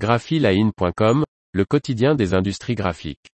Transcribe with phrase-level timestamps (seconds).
[0.00, 3.28] graphiline.com, le quotidien des industries graphiques.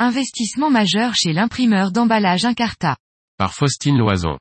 [0.00, 2.96] Investissement majeur chez l'imprimeur d'emballage Incarta.
[3.38, 4.36] Par Faustine Loison.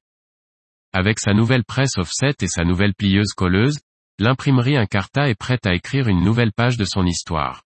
[0.91, 3.77] Avec sa nouvelle presse offset et sa nouvelle plieuse colleuse,
[4.17, 7.61] l'imprimerie Incarta est prête à écrire une nouvelle page de son histoire.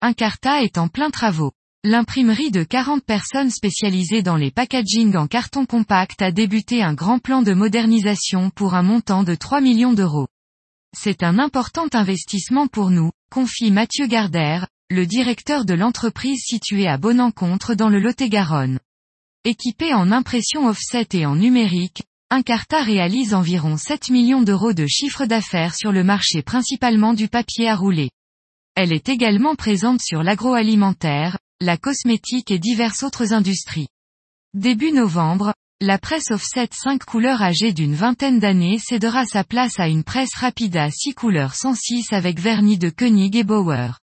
[0.00, 1.52] Incarta est en plein travaux.
[1.84, 7.18] L'imprimerie de 40 personnes spécialisées dans les packaging en carton compact a débuté un grand
[7.18, 10.28] plan de modernisation pour un montant de 3 millions d'euros.
[10.96, 16.98] C'est un important investissement pour nous, confie Mathieu Gardère, le directeur de l'entreprise située à
[16.98, 18.78] Bonencontre dans le Lot-et-Garonne.
[19.44, 25.26] Équipé en impression offset et en numérique, Incarta réalise environ 7 millions d'euros de chiffre
[25.26, 28.10] d'affaires sur le marché principalement du papier à rouler.
[28.76, 33.86] Elle est également présente sur l'agroalimentaire, la cosmétique et diverses autres industries.
[34.52, 39.86] Début novembre, la presse offset 5 couleurs âgée d'une vingtaine d'années cédera sa place à
[39.86, 43.98] une presse rapide à 6 couleurs 106 avec vernis de Koenig et Bauer.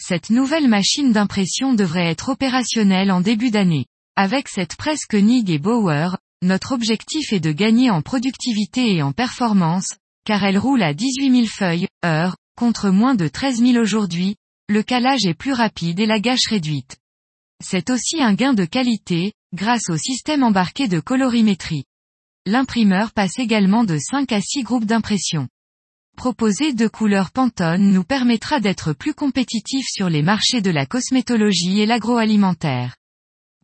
[0.00, 3.86] Cette nouvelle machine d'impression devrait être opérationnelle en début d'année.
[4.16, 9.12] Avec cette presse Koenig et Bauer, notre objectif est de gagner en productivité et en
[9.12, 14.36] performance, car elle roule à 18 000 feuilles, heure, contre moins de 13 000 aujourd'hui,
[14.68, 16.96] le calage est plus rapide et la gâche réduite.
[17.62, 21.84] C'est aussi un gain de qualité, grâce au système embarqué de colorimétrie.
[22.46, 25.48] L'imprimeur passe également de 5 à 6 groupes d'impression.
[26.16, 31.80] Proposer deux couleurs Pantone nous permettra d'être plus compétitifs sur les marchés de la cosmétologie
[31.80, 32.96] et l'agroalimentaire.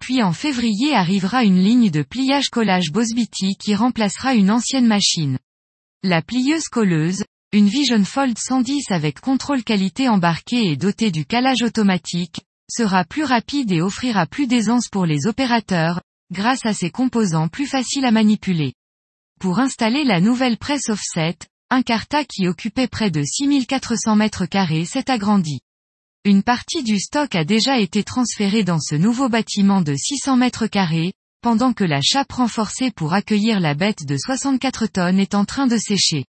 [0.00, 5.38] Puis en février arrivera une ligne de pliage-collage Bosbiti qui remplacera une ancienne machine.
[6.02, 11.62] La plieuse colleuse, une Vision Fold 110 avec contrôle qualité embarqué et dotée du calage
[11.62, 17.48] automatique, sera plus rapide et offrira plus d'aisance pour les opérateurs, grâce à ses composants
[17.48, 18.74] plus faciles à manipuler.
[19.40, 21.38] Pour installer la nouvelle presse offset,
[21.70, 25.58] un Carta qui occupait près de 6400 mètres carrés s'est agrandi.
[26.24, 30.68] Une partie du stock a déjà été transférée dans ce nouveau bâtiment de 600 mètres
[30.68, 35.44] carrés, pendant que la chape renforcée pour accueillir la bête de 64 tonnes est en
[35.44, 36.26] train de sécher.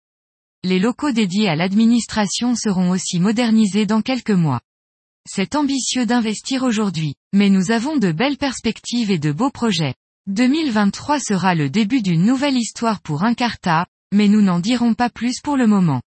[0.63, 4.61] Les locaux dédiés à l'administration seront aussi modernisés dans quelques mois.
[5.27, 9.95] C'est ambitieux d'investir aujourd'hui, mais nous avons de belles perspectives et de beaux projets.
[10.27, 15.41] 2023 sera le début d'une nouvelle histoire pour Incarta, mais nous n'en dirons pas plus
[15.41, 16.01] pour le moment.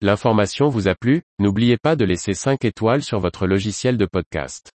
[0.00, 4.73] L'information vous a plu, n'oubliez pas de laisser 5 étoiles sur votre logiciel de podcast.